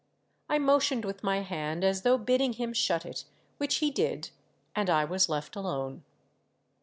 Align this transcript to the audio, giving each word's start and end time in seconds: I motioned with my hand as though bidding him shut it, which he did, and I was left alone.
I 0.49 0.57
motioned 0.57 1.05
with 1.05 1.21
my 1.23 1.41
hand 1.41 1.83
as 1.83 2.01
though 2.01 2.17
bidding 2.17 2.53
him 2.53 2.73
shut 2.73 3.05
it, 3.05 3.25
which 3.59 3.75
he 3.75 3.91
did, 3.91 4.31
and 4.75 4.89
I 4.89 5.05
was 5.05 5.29
left 5.29 5.55
alone. 5.55 6.03